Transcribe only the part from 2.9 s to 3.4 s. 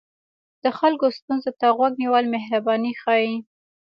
ښيي.